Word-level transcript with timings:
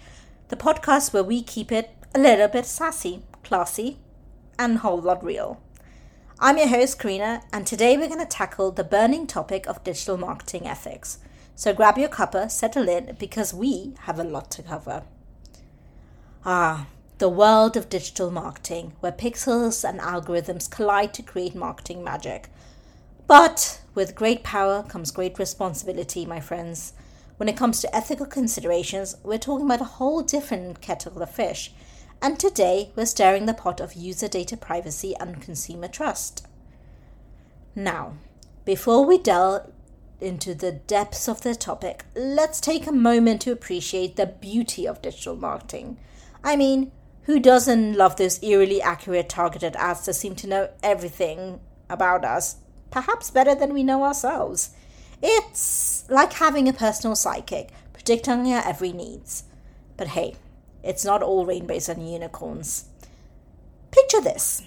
the 0.49 0.57
podcast 0.57 1.13
where 1.13 1.23
we 1.23 1.41
keep 1.41 1.71
it 1.71 1.91
a 2.13 2.19
little 2.19 2.49
bit 2.49 2.65
sassy, 2.65 3.23
classy, 3.41 3.99
and 4.59 4.79
whole 4.79 4.99
lot 4.99 5.23
real. 5.23 5.61
I'm 6.43 6.57
your 6.57 6.69
host, 6.69 6.97
Karina, 6.97 7.43
and 7.53 7.67
today 7.67 7.95
we're 7.95 8.07
going 8.07 8.17
to 8.17 8.25
tackle 8.25 8.71
the 8.71 8.83
burning 8.83 9.27
topic 9.27 9.67
of 9.67 9.83
digital 9.83 10.17
marketing 10.17 10.65
ethics. 10.65 11.19
So 11.53 11.71
grab 11.71 11.99
your 11.99 12.09
cuppa, 12.09 12.49
settle 12.49 12.89
in, 12.89 13.15
because 13.19 13.53
we 13.53 13.93
have 14.05 14.17
a 14.17 14.23
lot 14.23 14.49
to 14.51 14.63
cover. 14.63 15.03
Ah, 16.43 16.87
the 17.19 17.29
world 17.29 17.77
of 17.77 17.89
digital 17.89 18.31
marketing, 18.31 18.93
where 19.01 19.11
pixels 19.11 19.87
and 19.87 19.99
algorithms 19.99 20.67
collide 20.67 21.13
to 21.13 21.21
create 21.21 21.53
marketing 21.53 22.03
magic. 22.03 22.49
But 23.27 23.79
with 23.93 24.15
great 24.15 24.41
power 24.41 24.81
comes 24.81 25.11
great 25.11 25.37
responsibility, 25.37 26.25
my 26.25 26.39
friends. 26.39 26.93
When 27.37 27.49
it 27.49 27.57
comes 27.57 27.81
to 27.81 27.95
ethical 27.95 28.25
considerations, 28.25 29.15
we're 29.21 29.37
talking 29.37 29.67
about 29.67 29.81
a 29.81 29.95
whole 29.99 30.23
different 30.23 30.81
kettle 30.81 31.21
of 31.21 31.29
fish 31.29 31.71
and 32.21 32.39
today 32.39 32.91
we're 32.95 33.05
stirring 33.05 33.45
the 33.45 33.53
pot 33.53 33.79
of 33.79 33.93
user 33.93 34.27
data 34.27 34.55
privacy 34.55 35.15
and 35.19 35.41
consumer 35.41 35.87
trust. 35.87 36.47
Now, 37.75 38.13
before 38.65 39.05
we 39.05 39.17
delve 39.17 39.71
into 40.19 40.53
the 40.53 40.71
depths 40.71 41.27
of 41.27 41.41
the 41.41 41.55
topic, 41.55 42.05
let's 42.15 42.61
take 42.61 42.85
a 42.85 42.91
moment 42.91 43.41
to 43.41 43.51
appreciate 43.51 44.15
the 44.15 44.27
beauty 44.27 44.87
of 44.87 45.01
digital 45.01 45.35
marketing. 45.35 45.97
I 46.43 46.55
mean, 46.55 46.91
who 47.23 47.39
doesn't 47.39 47.95
love 47.95 48.15
those 48.17 48.41
eerily 48.43 48.81
accurate 48.81 49.29
targeted 49.29 49.75
ads 49.75 50.05
that 50.05 50.13
seem 50.13 50.35
to 50.35 50.47
know 50.47 50.69
everything 50.83 51.59
about 51.89 52.23
us, 52.23 52.57
perhaps 52.91 53.31
better 53.31 53.55
than 53.55 53.73
we 53.73 53.83
know 53.83 54.03
ourselves? 54.03 54.71
It's 55.23 56.05
like 56.09 56.33
having 56.33 56.67
a 56.67 56.73
personal 56.73 57.15
psychic 57.15 57.69
predicting 57.93 58.51
our 58.51 58.67
every 58.67 58.91
needs. 58.91 59.43
But 59.97 60.09
hey, 60.09 60.35
it's 60.83 61.05
not 61.05 61.23
all 61.23 61.45
rainbows 61.45 61.89
and 61.89 62.11
unicorns. 62.11 62.85
Picture 63.91 64.21
this 64.21 64.63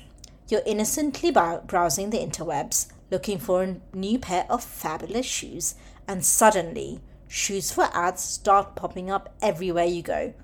you're 0.48 0.62
innocently 0.67 1.31
browsing 1.31 2.11
the 2.11 2.19
interwebs 2.19 2.89
looking 3.11 3.39
for 3.39 3.62
a 3.62 3.77
new 3.93 4.19
pair 4.19 4.45
of 4.51 4.62
fabulous 4.62 5.27
shoes, 5.27 5.75
and 6.09 6.25
suddenly, 6.25 7.01
shoes 7.29 7.70
for 7.70 7.89
ads 7.92 8.23
start 8.23 8.75
popping 8.75 9.11
up 9.11 9.35
everywhere 9.41 9.85
you 9.85 10.02
go. 10.02 10.35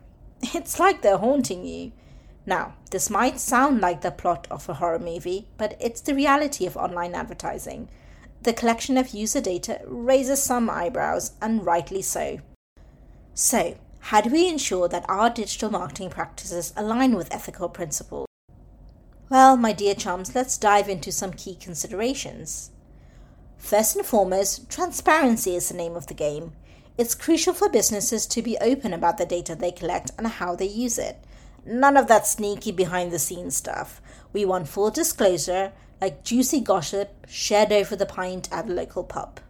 It's 0.55 0.79
like 0.79 1.03
they're 1.03 1.19
haunting 1.19 1.67
you. 1.67 1.93
Now, 2.47 2.75
this 2.91 3.11
might 3.11 3.39
sound 3.39 3.81
like 3.81 4.01
the 4.01 4.11
plot 4.11 4.47
of 4.51 4.69
a 4.69 4.75
horror 4.75 4.99
movie, 4.99 5.49
but 5.59 5.77
it's 5.81 6.01
the 6.01 6.15
reality 6.15 6.65
of 6.67 6.77
online 6.77 7.15
advertising. 7.15 7.89
The 8.43 8.55
collection 8.55 8.97
of 8.97 9.11
user 9.11 9.41
data 9.41 9.81
raises 9.85 10.43
some 10.43 10.71
eyebrows, 10.71 11.33
and 11.43 11.67
rightly 11.67 12.03
so. 12.03 12.39
So, 13.35 13.77
how 14.01 14.21
do 14.21 14.31
we 14.31 14.49
ensure 14.49 14.89
that 14.89 15.05
our 15.09 15.31
digital 15.31 15.71
marketing 15.71 16.11
practices 16.11 16.73
align 16.77 17.15
with 17.15 17.33
ethical 17.33 17.69
principles? 17.69 18.27
Well, 19.29 19.57
my 19.57 19.73
dear 19.73 19.95
chums, 19.95 20.35
let's 20.35 20.59
dive 20.59 20.89
into 20.89 21.13
some 21.13 21.33
key 21.33 21.55
considerations. 21.55 22.71
First 23.57 23.95
and 23.95 24.05
foremost, 24.05 24.69
transparency 24.69 25.55
is 25.55 25.69
the 25.69 25.77
name 25.77 25.95
of 25.95 26.09
the 26.09 26.15
game. 26.15 26.53
It's 26.99 27.15
crucial 27.15 27.55
for 27.55 27.69
businesses 27.69 28.27
to 28.27 28.43
be 28.43 28.59
open 28.59 28.93
about 28.93 29.19
the 29.19 29.27
data 29.27 29.55
they 29.55 29.71
collect 29.71 30.11
and 30.19 30.27
how 30.27 30.57
they 30.57 30.67
use 30.67 30.99
it. 30.99 31.19
None 31.65 31.97
of 31.97 32.09
that 32.09 32.27
sneaky 32.27 32.73
behind 32.73 33.13
the 33.13 33.19
scenes 33.19 33.55
stuff. 33.55 34.03
We 34.33 34.45
want 34.45 34.69
full 34.69 34.91
disclosure, 34.91 35.73
like 36.01 36.25
juicy 36.25 36.61
gossip 36.61 37.27
shared 37.29 37.71
over 37.71 37.95
the 37.95 38.07
pint 38.07 38.49
at 38.51 38.69
a 38.69 38.73
local 38.73 39.05
pub. 39.05 39.41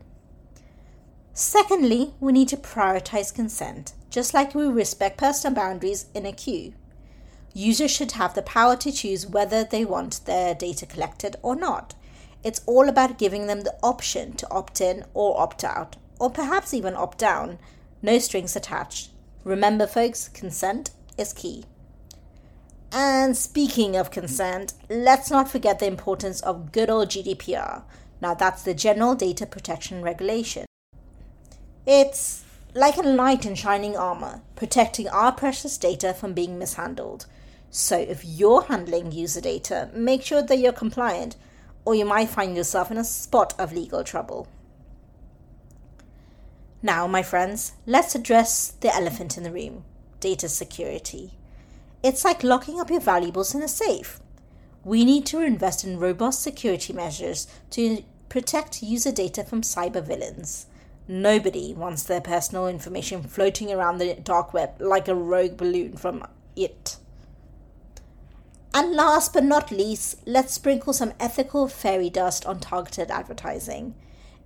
Secondly, 1.32 2.12
we 2.20 2.32
need 2.32 2.48
to 2.48 2.56
prioritize 2.56 3.34
consent, 3.34 3.94
just 4.10 4.34
like 4.34 4.54
we 4.54 4.66
respect 4.66 5.16
personal 5.16 5.54
boundaries 5.54 6.06
in 6.14 6.26
a 6.26 6.32
queue. 6.32 6.74
Users 7.54 7.90
should 7.90 8.12
have 8.12 8.34
the 8.34 8.42
power 8.42 8.76
to 8.76 8.92
choose 8.92 9.26
whether 9.26 9.64
they 9.64 9.84
want 9.84 10.24
their 10.26 10.54
data 10.54 10.86
collected 10.86 11.36
or 11.42 11.56
not. 11.56 11.94
It's 12.44 12.62
all 12.66 12.88
about 12.88 13.18
giving 13.18 13.46
them 13.46 13.62
the 13.62 13.76
option 13.82 14.34
to 14.34 14.50
opt 14.50 14.80
in 14.80 15.04
or 15.14 15.40
opt 15.40 15.64
out, 15.64 15.96
or 16.18 16.30
perhaps 16.30 16.72
even 16.72 16.94
opt 16.94 17.18
down. 17.18 17.58
No 18.02 18.18
strings 18.18 18.56
attached. 18.56 19.10
Remember, 19.44 19.86
folks, 19.86 20.28
consent 20.28 20.90
is 21.18 21.32
key. 21.32 21.64
And 22.92 23.36
speaking 23.36 23.94
of 23.96 24.10
consent, 24.10 24.74
let's 24.88 25.30
not 25.30 25.48
forget 25.48 25.78
the 25.78 25.86
importance 25.86 26.40
of 26.40 26.72
good 26.72 26.90
old 26.90 27.08
GDPR. 27.08 27.82
Now, 28.20 28.34
that's 28.34 28.62
the 28.62 28.74
General 28.74 29.14
Data 29.14 29.46
Protection 29.46 30.02
Regulation. 30.02 30.66
It's 31.86 32.44
like 32.74 32.96
a 32.96 33.02
knight 33.02 33.44
in 33.44 33.54
shining 33.54 33.96
armor, 33.96 34.42
protecting 34.54 35.08
our 35.08 35.32
precious 35.32 35.76
data 35.76 36.14
from 36.14 36.34
being 36.34 36.58
mishandled. 36.58 37.26
So 37.70 37.98
if 37.98 38.24
you're 38.24 38.62
handling 38.62 39.12
user 39.12 39.40
data, 39.40 39.90
make 39.92 40.22
sure 40.22 40.42
that 40.42 40.58
you're 40.58 40.72
compliant, 40.72 41.36
or 41.84 41.94
you 41.94 42.04
might 42.04 42.28
find 42.28 42.56
yourself 42.56 42.90
in 42.90 42.98
a 42.98 43.04
spot 43.04 43.54
of 43.58 43.72
legal 43.72 44.04
trouble. 44.04 44.48
Now, 46.82 47.06
my 47.06 47.22
friends, 47.22 47.72
let's 47.86 48.14
address 48.14 48.72
the 48.80 48.94
elephant 48.94 49.36
in 49.36 49.42
the 49.42 49.50
room 49.50 49.84
data 50.20 50.48
security. 50.48 51.32
It's 52.02 52.24
like 52.24 52.44
locking 52.44 52.78
up 52.78 52.90
your 52.90 53.00
valuables 53.00 53.54
in 53.54 53.62
a 53.62 53.68
safe. 53.68 54.20
We 54.84 55.04
need 55.04 55.26
to 55.26 55.40
invest 55.40 55.82
in 55.82 55.98
robust 55.98 56.42
security 56.42 56.92
measures 56.92 57.46
to 57.70 58.04
protect 58.28 58.82
user 58.82 59.12
data 59.12 59.44
from 59.44 59.62
cyber 59.62 60.02
villains. 60.02 60.66
Nobody 61.08 61.74
wants 61.74 62.02
their 62.02 62.20
personal 62.20 62.68
information 62.68 63.22
floating 63.22 63.72
around 63.72 63.98
the 63.98 64.14
dark 64.14 64.54
web 64.54 64.80
like 64.80 65.08
a 65.08 65.14
rogue 65.14 65.56
balloon 65.56 65.96
from 65.96 66.26
it. 66.54 66.96
And 68.72 68.92
last 68.94 69.32
but 69.32 69.44
not 69.44 69.72
least, 69.72 70.16
let's 70.26 70.54
sprinkle 70.54 70.92
some 70.92 71.12
ethical 71.18 71.66
fairy 71.66 72.08
dust 72.08 72.46
on 72.46 72.60
targeted 72.60 73.10
advertising. 73.10 73.94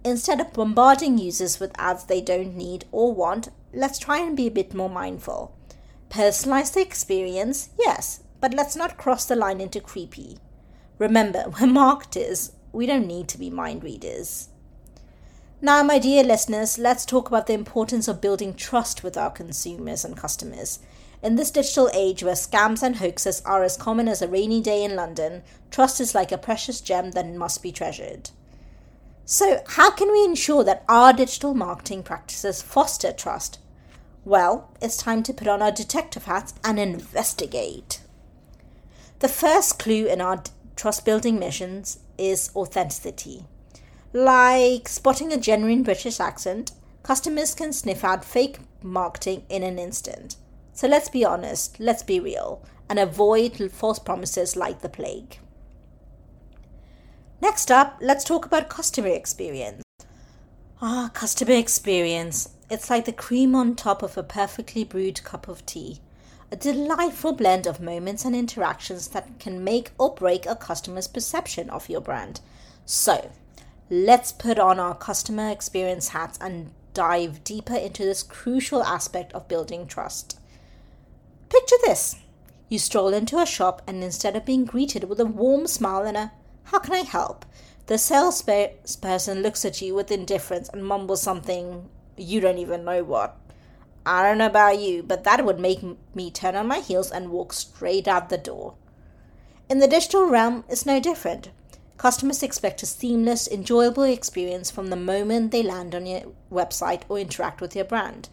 Instead 0.03 0.41
of 0.41 0.53
bombarding 0.53 1.19
users 1.19 1.61
with 1.61 1.79
ads 1.79 2.05
they 2.05 2.21
don't 2.21 2.57
need 2.57 2.87
or 2.93 3.13
want, 3.13 3.51
let's 3.73 3.99
try 3.99 4.19
and 4.19 4.37
be 4.37 4.47
a 4.47 4.51
bit 4.51 4.75
more 4.75 4.91
mindful. 4.91 5.55
Personalize 6.11 6.73
the 6.73 6.81
experience, 6.81 7.71
yes, 7.79 8.21
but 8.41 8.55
let's 8.55 8.77
not 8.77 8.97
cross 8.97 9.25
the 9.27 9.37
line 9.37 9.61
into 9.61 9.81
creepy. 9.81 10.39
Remember, 10.99 11.45
we're 11.61 11.67
marketers, 11.67 12.53
we 12.73 12.87
don't 12.87 13.07
need 13.07 13.29
to 13.29 13.39
be 13.39 13.51
mind 13.51 13.83
readers. 13.83 14.49
Now, 15.65 15.83
my 15.83 15.99
dear 15.99 16.23
listeners, 16.23 16.77
let's 16.77 17.07
talk 17.07 17.29
about 17.29 17.47
the 17.47 17.55
importance 17.55 18.07
of 18.07 18.21
building 18.21 18.53
trust 18.53 19.03
with 19.03 19.17
our 19.17 19.31
consumers 19.31 20.05
and 20.05 20.15
customers. 20.15 20.79
In 21.23 21.37
this 21.37 21.51
digital 21.51 21.89
age 21.95 22.23
where 22.23 22.35
scams 22.35 22.83
and 22.83 22.97
hoaxes 22.97 23.41
are 23.47 23.63
as 23.65 23.79
common 23.79 24.07
as 24.07 24.21
a 24.21 24.29
rainy 24.29 24.61
day 24.61 24.85
in 24.85 24.95
London, 24.95 25.43
trust 25.71 26.03
is 26.03 26.15
like 26.15 26.31
a 26.31 26.37
precious 26.37 26.83
gem 26.83 27.13
that 27.13 27.35
must 27.35 27.63
be 27.63 27.73
treasured. 27.73 28.29
So, 29.25 29.63
how 29.67 29.91
can 29.91 30.13
we 30.13 30.23
ensure 30.23 30.65
that 30.65 30.85
our 30.87 31.15
digital 31.15 31.55
marketing 31.55 32.03
practices 32.03 32.61
foster 32.61 33.11
trust? 33.11 33.59
Well, 34.23 34.71
it's 34.83 34.99
time 34.99 35.23
to 35.23 35.33
put 35.33 35.49
on 35.49 35.63
our 35.63 35.73
detective 35.73 36.25
hats 36.25 36.53
and 36.63 36.79
investigate. 36.79 38.03
The 39.21 39.29
first 39.29 39.79
clue 39.79 40.05
in 40.09 40.21
our 40.21 40.43
trust 40.77 41.07
building 41.07 41.39
missions 41.39 42.01
is 42.19 42.51
authenticity. 42.55 43.47
Like 44.17 44.87
spotting 44.89 45.33
a 45.33 45.37
genuine 45.37 45.83
British 45.83 46.21
accent, 46.21 46.71
customers 47.03 47.53
can 47.53 47.73
sniff 47.73 48.05
out 48.05 48.25
fake 48.25 48.61
marketing 48.81 49.43
in 49.49 49.65
an 49.65 49.77
instant. 49.77 50.37
So 50.73 50.87
let's 50.87 51.09
be 51.09 51.25
honest, 51.25 51.81
let's 51.81 52.05
be 52.05 52.21
real, 52.21 52.65
and 52.89 53.01
avoid 53.01 53.73
false 53.73 53.99
promises 53.99 54.55
like 54.55 54.83
the 54.83 54.89
plague. 54.89 55.41
Next 57.43 57.73
up, 57.73 57.99
let's 58.01 58.23
talk 58.23 58.47
about 58.47 58.69
customer 58.69 59.09
experience. 59.09 59.83
Ah, 60.81 61.11
customer 61.13 61.55
experience. 61.55 62.51
It's 62.71 62.91
like 62.91 63.07
the 63.07 63.13
cream 63.13 63.57
on 63.57 63.75
top 63.75 64.01
of 64.05 64.17
a 64.17 64.23
perfectly 64.23 64.85
brewed 64.85 65.25
cup 65.25 65.49
of 65.49 65.67
tea. 65.67 65.99
A 66.53 66.57
delightful 66.57 67.33
blend 67.33 67.67
of 67.67 67.81
moments 67.81 68.25
and 68.25 68.37
interactions 68.37 69.09
that 69.09 69.41
can 69.41 69.65
make 69.65 69.91
or 69.99 70.15
break 70.15 70.47
a 70.47 70.55
customer's 70.55 71.09
perception 71.09 71.69
of 71.69 71.89
your 71.89 72.01
brand. 72.01 72.41
So, 72.85 73.33
let's 73.91 74.33
put 74.33 74.59
on 74.59 74.81
our 74.81 74.95
customer 74.95 75.51
experience 75.51 76.09
hats 76.09 76.39
and 76.41 76.73
dive 76.95 77.45
deeper 77.45 77.75
into 77.75 78.05
this 78.05 78.23
crucial 78.23 78.83
aspect 78.83 79.33
of 79.33 79.49
building 79.49 79.87
trust. 79.87 80.39
Picture 81.49 81.77
this 81.85 82.17
you 82.69 82.79
stroll 82.79 83.13
into 83.13 83.39
a 83.39 83.47
shop, 83.47 83.83
and 83.87 84.03
instead 84.03 84.35
of 84.35 84.47
being 84.47 84.65
greeted 84.65 85.05
with 85.05 85.21
a 85.21 85.27
warm 85.27 85.67
smile 85.67 86.03
and 86.05 86.17
a 86.17 86.33
how 86.65 86.79
can 86.79 86.95
I 86.95 87.03
help, 87.03 87.45
the 87.87 87.99
salesperson 87.99 89.43
looks 89.43 89.65
at 89.65 89.83
you 89.83 89.95
with 89.95 90.11
indifference 90.11 90.71
and 90.71 90.85
mumbles 90.85 91.21
something 91.21 91.89
you 92.17 92.41
don't 92.41 92.59
even 92.59 92.85
know 92.85 93.05
what. 93.05 93.37
I 94.07 94.23
don't 94.23 94.39
know 94.39 94.47
about 94.47 94.81
you, 94.81 95.03
but 95.03 95.25
that 95.25 95.45
would 95.45 95.61
make 95.61 95.83
me 96.15 96.31
turn 96.31 96.57
on 96.57 96.67
my 96.67 96.81
heels 96.81 97.11
and 97.11 97.31
walk 97.31 97.53
straight 97.53 98.09
out 98.09 98.29
the 98.29 98.39
door. 98.39 98.75
In 99.69 99.79
the 99.79 99.89
digital 99.89 100.27
realm, 100.27 100.65
it's 100.69 100.87
no 100.87 101.01
different. 101.01 101.51
Customers 101.97 102.43
expect 102.43 102.83
a 102.83 102.87
seamless, 102.87 103.47
enjoyable 103.47 104.03
experience 104.03 104.71
from 104.71 104.89
the 104.89 104.97
moment 104.97 105.51
they 105.51 105.63
land 105.63 105.95
on 105.95 106.07
your 106.07 106.23
website 106.53 107.03
or 107.09 107.19
interact 107.19 107.61
with 107.61 107.77
your 107.77 107.85
brand. 107.85 108.29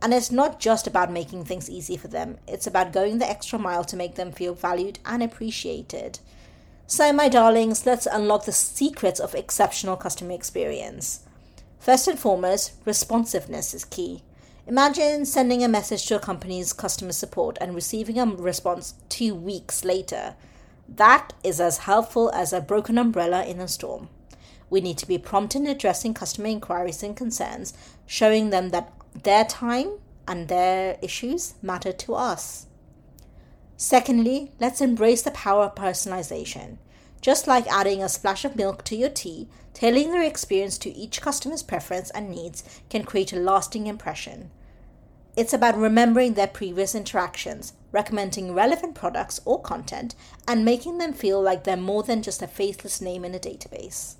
And 0.00 0.14
it's 0.14 0.30
not 0.30 0.60
just 0.60 0.86
about 0.86 1.12
making 1.12 1.44
things 1.44 1.68
easy 1.68 1.96
for 1.96 2.08
them, 2.08 2.38
it's 2.46 2.66
about 2.66 2.92
going 2.92 3.18
the 3.18 3.28
extra 3.28 3.58
mile 3.58 3.84
to 3.84 3.96
make 3.96 4.14
them 4.14 4.32
feel 4.32 4.54
valued 4.54 4.98
and 5.04 5.22
appreciated. 5.22 6.20
So, 6.86 7.12
my 7.12 7.28
darlings, 7.28 7.84
let's 7.84 8.06
unlock 8.06 8.46
the 8.46 8.52
secrets 8.52 9.20
of 9.20 9.34
exceptional 9.34 9.96
customer 9.96 10.32
experience. 10.32 11.20
First 11.78 12.08
and 12.08 12.18
foremost, 12.18 12.72
responsiveness 12.84 13.74
is 13.74 13.84
key. 13.84 14.22
Imagine 14.66 15.24
sending 15.24 15.62
a 15.64 15.68
message 15.68 16.06
to 16.06 16.16
a 16.16 16.20
company's 16.20 16.72
customer 16.72 17.12
support 17.12 17.58
and 17.60 17.74
receiving 17.74 18.18
a 18.18 18.26
response 18.26 18.94
two 19.08 19.34
weeks 19.34 19.84
later. 19.84 20.34
That 20.96 21.32
is 21.44 21.60
as 21.60 21.78
helpful 21.78 22.30
as 22.32 22.52
a 22.52 22.60
broken 22.60 22.98
umbrella 22.98 23.44
in 23.44 23.60
a 23.60 23.68
storm. 23.68 24.08
We 24.68 24.80
need 24.80 24.98
to 24.98 25.06
be 25.06 25.18
prompt 25.18 25.54
in 25.54 25.66
addressing 25.66 26.14
customer 26.14 26.48
inquiries 26.48 27.02
and 27.02 27.16
concerns, 27.16 27.72
showing 28.06 28.50
them 28.50 28.70
that 28.70 28.92
their 29.22 29.44
time 29.44 29.98
and 30.26 30.48
their 30.48 30.98
issues 31.00 31.54
matter 31.62 31.92
to 31.92 32.14
us. 32.14 32.66
Secondly, 33.76 34.52
let's 34.60 34.80
embrace 34.80 35.22
the 35.22 35.30
power 35.30 35.64
of 35.64 35.74
personalization. 35.74 36.78
Just 37.20 37.46
like 37.46 37.66
adding 37.66 38.02
a 38.02 38.08
splash 38.08 38.44
of 38.44 38.56
milk 38.56 38.82
to 38.84 38.96
your 38.96 39.10
tea, 39.10 39.48
tailoring 39.74 40.12
their 40.12 40.22
experience 40.22 40.76
to 40.78 40.90
each 40.90 41.20
customer's 41.20 41.62
preference 41.62 42.10
and 42.10 42.30
needs 42.30 42.64
can 42.88 43.04
create 43.04 43.32
a 43.32 43.36
lasting 43.36 43.86
impression. 43.86 44.50
It's 45.36 45.52
about 45.52 45.76
remembering 45.76 46.34
their 46.34 46.46
previous 46.46 46.94
interactions, 46.94 47.74
recommending 47.92 48.54
relevant 48.54 48.94
products 48.94 49.40
or 49.44 49.60
content, 49.60 50.14
and 50.46 50.64
making 50.64 50.98
them 50.98 51.12
feel 51.12 51.40
like 51.40 51.64
they're 51.64 51.76
more 51.76 52.02
than 52.02 52.22
just 52.22 52.42
a 52.42 52.46
faceless 52.46 53.00
name 53.00 53.24
in 53.24 53.34
a 53.34 53.38
database. 53.38 54.16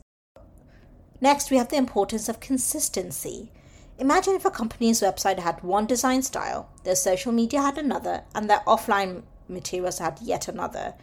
Next, 1.20 1.50
we 1.50 1.58
have 1.58 1.68
the 1.68 1.76
importance 1.76 2.28
of 2.28 2.40
consistency. 2.40 3.52
Imagine 3.98 4.34
if 4.34 4.46
a 4.46 4.50
company's 4.50 5.02
website 5.02 5.38
had 5.38 5.62
one 5.62 5.86
design 5.86 6.22
style, 6.22 6.70
their 6.84 6.94
social 6.94 7.32
media 7.32 7.60
had 7.60 7.76
another, 7.76 8.22
and 8.34 8.48
their 8.48 8.62
offline 8.66 9.22
materials 9.48 9.98
had 9.98 10.18
yet 10.22 10.48
another. 10.48 10.94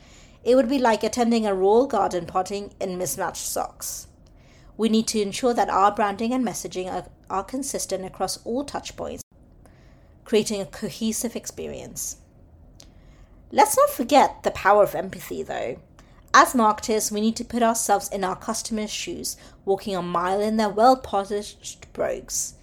It 0.44 0.56
would 0.56 0.70
be 0.70 0.80
like 0.80 1.04
attending 1.04 1.46
a 1.46 1.54
royal 1.54 1.88
garden 1.88 2.26
party 2.26 2.70
in 2.80 2.98
mismatched 2.98 3.46
socks. 3.46 4.08
We 4.78 4.90
need 4.90 5.08
to 5.08 5.22
ensure 5.22 5.54
that 5.54 5.70
our 5.70 5.92
branding 5.92 6.34
and 6.34 6.46
messaging 6.46 6.92
are, 6.92 7.08
are 7.30 7.44
consistent 7.44 8.06
across 8.06 8.44
all 8.46 8.66
touchpoints, 8.66 9.22
creating 10.24 10.62
a 10.62 10.66
cohesive 10.66 11.36
experience. 11.36 12.18
Let's 13.52 13.78
not 13.78 13.90
forget 13.90 14.44
the 14.44 14.52
power 14.52 14.84
of 14.84 14.96
empathy, 14.96 15.44
though. 15.44 15.80
As 16.34 16.54
marketers, 16.54 17.12
we 17.12 17.22
need 17.22 17.36
to 17.38 17.46
put 17.46 17.64
ourselves 17.64 18.10
in 18.10 18.24
our 18.24 18.36
customers' 18.36 18.92
shoes, 18.92 19.38
walking 19.66 19.96
a 19.96 20.02
mile 20.02 20.42
in 20.42 20.58
their 20.58 20.70
well 20.70 20.98
polished 20.98 21.86
brogues 21.94 22.54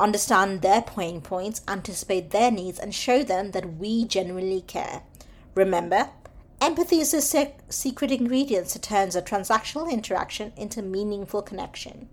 understand 0.00 0.62
their 0.62 0.82
pain 0.82 1.20
points, 1.20 1.60
anticipate 1.68 2.30
their 2.30 2.50
needs, 2.50 2.78
and 2.78 2.94
show 2.94 3.22
them 3.22 3.52
that 3.52 3.76
we 3.76 4.04
genuinely 4.04 4.62
care. 4.62 5.02
Remember, 5.54 6.08
empathy 6.60 7.00
is 7.00 7.14
a 7.14 7.20
sec- 7.20 7.60
secret 7.68 8.10
ingredient 8.10 8.68
that 8.68 8.82
turns 8.82 9.14
a 9.14 9.22
transactional 9.22 9.90
interaction 9.90 10.52
into 10.56 10.82
meaningful 10.82 11.42
connection. 11.42 12.08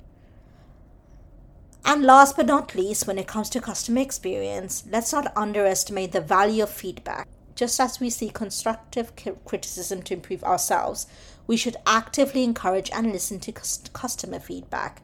And 1.85 2.03
last 2.03 2.35
but 2.35 2.45
not 2.45 2.75
least, 2.75 3.07
when 3.07 3.17
it 3.17 3.27
comes 3.27 3.49
to 3.51 3.61
customer 3.61 4.01
experience, 4.01 4.83
let's 4.91 5.13
not 5.13 5.31
underestimate 5.37 6.11
the 6.11 6.19
value 6.19 6.63
of 6.63 6.69
feedback. 6.69 7.27
Just 7.57 7.79
as 7.79 7.99
we 7.99 8.11
see 8.11 8.29
constructive 8.29 9.13
criticism 9.43 10.03
to 10.03 10.13
improve 10.13 10.43
ourselves, 10.43 11.07
we 11.47 11.57
should 11.57 11.75
actively 11.87 12.43
encourage 12.43 12.91
and 12.91 13.11
listen 13.11 13.39
to 13.39 13.51
customer 13.51 14.39
feedback. 14.39 15.01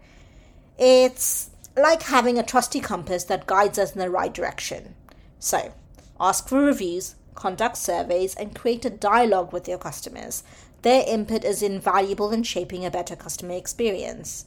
It's 0.77 1.50
like 1.75 2.03
having 2.03 2.38
a 2.38 2.44
trusty 2.44 2.79
compass 2.79 3.23
that 3.23 3.47
guides 3.47 3.79
us 3.79 3.94
in 3.94 4.00
the 4.00 4.09
right 4.11 4.31
direction. 4.31 4.94
So, 5.39 5.73
ask 6.19 6.47
for 6.47 6.59
reviews, 6.59 7.15
conduct 7.33 7.75
surveys, 7.75 8.35
and 8.35 8.53
create 8.53 8.85
a 8.85 8.91
dialogue 8.91 9.51
with 9.51 9.67
your 9.67 9.79
customers. 9.79 10.44
Their 10.83 11.03
input 11.07 11.44
is 11.44 11.63
invaluable 11.63 12.31
in 12.31 12.44
shaping 12.44 12.85
a 12.85 12.91
better 12.91 13.15
customer 13.15 13.55
experience. 13.55 14.45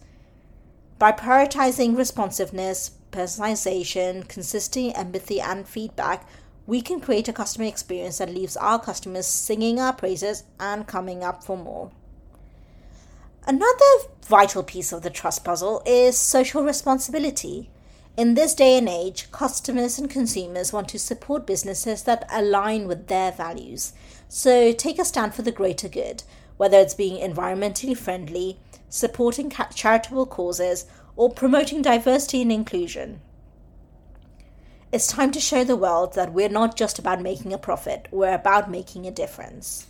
By 1.00 1.10
prioritizing 1.10 1.96
responsiveness, 1.96 2.92
personalization, 3.10 4.28
consistency, 4.28 4.94
empathy, 4.94 5.40
and 5.40 5.66
feedback, 5.66 6.24
we 6.66 6.80
can 6.80 7.00
create 7.00 7.28
a 7.28 7.32
customer 7.32 7.66
experience 7.66 8.18
that 8.18 8.34
leaves 8.34 8.56
our 8.56 8.80
customers 8.80 9.26
singing 9.26 9.78
our 9.78 9.92
praises 9.92 10.44
and 10.58 10.86
coming 10.86 11.22
up 11.22 11.44
for 11.44 11.56
more. 11.56 11.90
Another 13.46 14.08
vital 14.26 14.64
piece 14.64 14.92
of 14.92 15.02
the 15.02 15.10
trust 15.10 15.44
puzzle 15.44 15.80
is 15.86 16.18
social 16.18 16.64
responsibility. 16.64 17.70
In 18.16 18.34
this 18.34 18.54
day 18.54 18.78
and 18.78 18.88
age, 18.88 19.30
customers 19.30 19.98
and 19.98 20.10
consumers 20.10 20.72
want 20.72 20.88
to 20.88 20.98
support 20.98 21.46
businesses 21.46 22.02
that 22.02 22.26
align 22.32 22.88
with 22.88 23.06
their 23.06 23.30
values. 23.30 23.92
So 24.28 24.72
take 24.72 24.98
a 24.98 25.04
stand 25.04 25.34
for 25.34 25.42
the 25.42 25.52
greater 25.52 25.88
good, 25.88 26.24
whether 26.56 26.78
it's 26.78 26.94
being 26.94 27.20
environmentally 27.22 27.96
friendly, 27.96 28.58
supporting 28.88 29.52
charitable 29.74 30.26
causes, 30.26 30.87
or 31.14 31.30
promoting 31.30 31.82
diversity 31.82 32.42
and 32.42 32.50
inclusion. 32.50 33.20
It's 34.93 35.09
time 35.09 35.33
to 35.33 35.40
show 35.40 35.64
the 35.64 35.75
world 35.75 36.14
that 36.14 36.33
we're 36.33 36.49
not 36.49 36.76
just 36.76 36.97
about 36.97 37.21
making 37.21 37.52
a 37.52 37.59
profit, 37.59 38.07
we're 38.12 38.33
about 38.33 38.71
making 38.71 39.05
a 39.05 39.11
difference. 39.11 39.88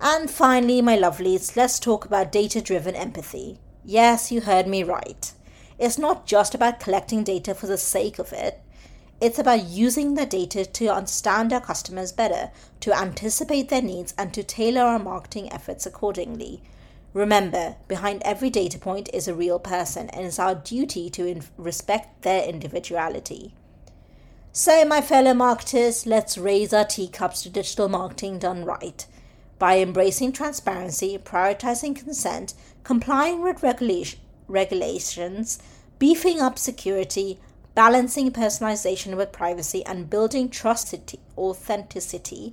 And 0.00 0.28
finally, 0.28 0.82
my 0.82 0.98
lovelies, 0.98 1.54
let's 1.54 1.78
talk 1.78 2.04
about 2.04 2.32
data 2.32 2.60
driven 2.60 2.96
empathy. 2.96 3.60
Yes, 3.84 4.32
you 4.32 4.40
heard 4.40 4.66
me 4.66 4.82
right. 4.82 5.32
It's 5.78 5.96
not 5.96 6.26
just 6.26 6.56
about 6.56 6.80
collecting 6.80 7.22
data 7.22 7.54
for 7.54 7.68
the 7.68 7.78
sake 7.78 8.18
of 8.18 8.32
it. 8.32 8.60
It's 9.20 9.38
about 9.38 9.66
using 9.66 10.14
the 10.14 10.26
data 10.26 10.64
to 10.64 10.86
understand 10.88 11.52
our 11.52 11.60
customers 11.60 12.10
better, 12.10 12.50
to 12.80 12.92
anticipate 12.92 13.68
their 13.68 13.80
needs, 13.80 14.12
and 14.18 14.34
to 14.34 14.42
tailor 14.42 14.82
our 14.82 14.98
marketing 14.98 15.52
efforts 15.52 15.86
accordingly. 15.86 16.62
Remember, 17.14 17.76
behind 17.86 18.22
every 18.24 18.50
data 18.50 18.78
point 18.78 19.08
is 19.12 19.28
a 19.28 19.34
real 19.34 19.60
person, 19.60 20.10
and 20.10 20.26
it's 20.26 20.40
our 20.40 20.56
duty 20.56 21.10
to 21.10 21.42
respect 21.56 22.22
their 22.22 22.44
individuality. 22.44 23.54
So, 24.52 24.84
my 24.84 25.00
fellow 25.00 25.32
marketers, 25.32 26.06
let's 26.06 26.36
raise 26.36 26.72
our 26.72 26.84
teacups 26.84 27.42
to 27.42 27.50
digital 27.50 27.88
marketing 27.88 28.40
done 28.40 28.64
right. 28.64 29.06
By 29.60 29.78
embracing 29.78 30.32
transparency, 30.32 31.16
prioritizing 31.18 31.94
consent, 31.94 32.54
complying 32.82 33.42
with 33.42 33.62
regulation, 33.62 34.18
regulations, 34.48 35.60
beefing 36.00 36.40
up 36.40 36.58
security, 36.58 37.38
balancing 37.76 38.32
personalization 38.32 39.16
with 39.16 39.30
privacy, 39.30 39.86
and 39.86 40.10
building 40.10 40.48
trust, 40.48 40.96
authenticity, 41.38 42.52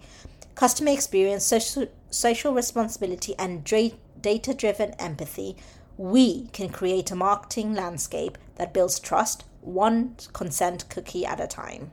customer 0.53 0.91
experience, 0.91 1.45
social, 1.45 1.87
social 2.11 2.53
responsibility, 2.53 3.33
and 3.39 3.63
data 3.63 4.53
driven 4.53 4.91
empathy, 4.99 5.57
we 5.97 6.45
can 6.49 6.69
create 6.69 7.09
a 7.09 7.15
marketing 7.15 7.73
landscape 7.73 8.37
that 8.57 8.71
builds 8.71 8.99
trust 8.99 9.45
one 9.67 10.15
consent 10.33 10.89
cookie 10.89 11.25
at 11.25 11.39
a 11.39 11.47
time. 11.47 11.91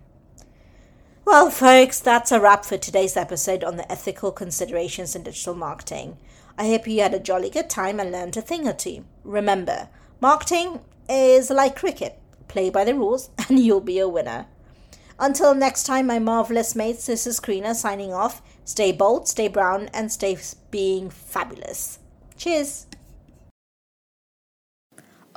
Well, 1.24 1.50
folks, 1.50 2.00
that's 2.00 2.32
a 2.32 2.40
wrap 2.40 2.64
for 2.64 2.76
today's 2.76 3.16
episode 3.16 3.64
on 3.64 3.76
the 3.76 3.90
ethical 3.90 4.30
considerations 4.30 5.16
in 5.16 5.22
digital 5.22 5.54
marketing. 5.54 6.18
I 6.56 6.68
hope 6.68 6.86
you 6.86 7.00
had 7.00 7.14
a 7.14 7.18
jolly 7.18 7.50
good 7.50 7.68
time 7.68 7.98
and 7.98 8.12
learned 8.12 8.36
a 8.36 8.42
thing 8.42 8.68
or 8.68 8.74
two. 8.74 9.04
Remember, 9.24 9.88
marketing 10.20 10.80
is 11.08 11.50
like 11.50 11.76
cricket 11.76 12.18
play 12.46 12.70
by 12.70 12.84
the 12.84 12.94
rules 12.94 13.30
and 13.48 13.58
you'll 13.58 13.80
be 13.80 13.98
a 13.98 14.08
winner. 14.08 14.46
Until 15.18 15.54
next 15.54 15.84
time, 15.84 16.06
my 16.06 16.18
marvelous 16.18 16.74
mates, 16.74 17.06
this 17.06 17.26
is 17.26 17.40
Karina 17.40 17.74
signing 17.74 18.12
off. 18.12 18.42
Stay 18.64 18.92
bold, 18.92 19.28
stay 19.28 19.48
brown, 19.48 19.88
and 19.94 20.10
stay 20.10 20.36
being 20.70 21.08
fabulous. 21.08 22.00
Cheers. 22.36 22.86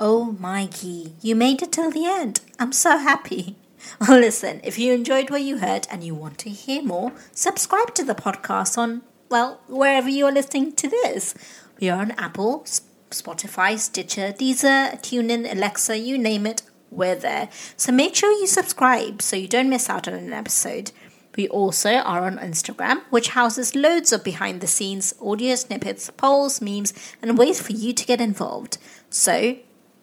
Oh, 0.00 0.36
Mikey, 0.38 1.14
you 1.22 1.34
made 1.34 1.60
it 1.60 1.72
till 1.72 1.90
the 1.90 2.06
end. 2.06 2.40
I'm 2.58 2.72
so 2.72 2.98
happy. 2.98 3.56
Well, 4.00 4.18
listen, 4.18 4.60
if 4.64 4.76
you 4.76 4.92
enjoyed 4.92 5.30
what 5.30 5.42
you 5.42 5.58
heard 5.58 5.86
and 5.90 6.02
you 6.02 6.12
want 6.12 6.36
to 6.38 6.50
hear 6.50 6.82
more, 6.82 7.12
subscribe 7.32 7.94
to 7.94 8.04
the 8.04 8.14
podcast 8.14 8.76
on, 8.76 9.02
well, 9.30 9.60
wherever 9.68 10.08
you're 10.08 10.32
listening 10.32 10.72
to 10.72 10.88
this. 10.88 11.32
We 11.80 11.88
are 11.88 12.00
on 12.00 12.10
Apple, 12.12 12.64
Spotify, 13.10 13.78
Stitcher, 13.78 14.32
Deezer, 14.32 15.00
TuneIn, 15.00 15.50
Alexa, 15.50 15.96
you 15.96 16.18
name 16.18 16.44
it, 16.44 16.62
we're 16.90 17.14
there. 17.14 17.48
So 17.76 17.92
make 17.92 18.16
sure 18.16 18.32
you 18.32 18.48
subscribe 18.48 19.22
so 19.22 19.36
you 19.36 19.48
don't 19.48 19.70
miss 19.70 19.88
out 19.88 20.08
on 20.08 20.14
an 20.14 20.32
episode. 20.32 20.90
We 21.36 21.48
also 21.48 21.94
are 21.94 22.24
on 22.24 22.38
Instagram, 22.38 23.02
which 23.10 23.28
houses 23.28 23.76
loads 23.76 24.12
of 24.12 24.24
behind 24.24 24.60
the 24.60 24.66
scenes 24.66 25.14
audio 25.22 25.54
snippets, 25.54 26.10
polls, 26.10 26.60
memes, 26.60 26.92
and 27.22 27.38
ways 27.38 27.62
for 27.62 27.72
you 27.72 27.92
to 27.92 28.06
get 28.06 28.20
involved. 28.20 28.78
So 29.08 29.56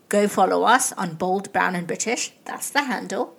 go 0.10 0.28
follow 0.28 0.64
us 0.64 0.94
on 0.94 1.16
Bold, 1.16 1.52
Brown, 1.52 1.76
and 1.76 1.88
British. 1.88 2.34
That's 2.46 2.70
the 2.70 2.84
handle. 2.84 3.36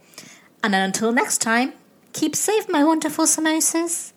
And 0.63 0.75
until 0.75 1.13
next 1.13 1.39
time, 1.39 1.73
keep 2.13 2.35
safe, 2.35 2.69
my 2.69 2.83
wonderful 2.85 3.27
samosas. 3.27 4.13